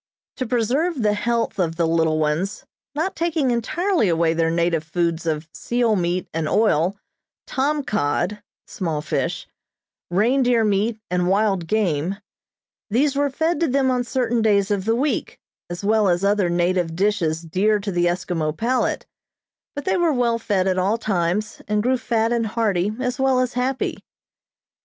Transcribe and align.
To 0.37 0.47
preserve 0.47 1.03
the 1.03 1.13
health 1.13 1.59
of 1.59 1.75
the 1.75 1.85
little 1.85 2.17
ones, 2.17 2.65
not 2.95 3.15
taking 3.15 3.51
entirely 3.51 4.09
away 4.09 4.33
their 4.33 4.49
native 4.49 4.83
foods 4.83 5.27
of 5.27 5.47
seal 5.53 5.95
meat 5.95 6.27
and 6.33 6.49
oil, 6.49 6.97
tom 7.45 7.83
cod 7.83 8.41
(small 8.65 9.03
fish), 9.03 9.47
reindeer 10.09 10.63
meat 10.63 10.99
and 11.11 11.27
wild 11.27 11.67
game, 11.67 12.17
these 12.89 13.15
were 13.15 13.29
fed 13.29 13.59
to 13.59 13.67
them 13.67 13.91
on 13.91 14.03
certain 14.03 14.41
days 14.41 14.71
of 14.71 14.85
the 14.85 14.95
week, 14.95 15.39
as 15.69 15.83
well 15.83 16.07
as 16.09 16.25
other 16.25 16.49
native 16.49 16.95
dishes 16.95 17.43
dear 17.43 17.77
to 17.77 17.91
the 17.91 18.07
Eskimo 18.07 18.57
palate, 18.57 19.05
but 19.75 19.85
they 19.85 19.97
were 19.97 20.11
well 20.11 20.39
fed 20.39 20.65
at 20.67 20.79
all 20.79 20.97
times, 20.97 21.61
and 21.67 21.83
grew 21.83 21.95
fat 21.99 22.31
and 22.33 22.47
hearty 22.47 22.91
as 22.99 23.19
well 23.19 23.39
as 23.39 23.53
happy. 23.53 23.99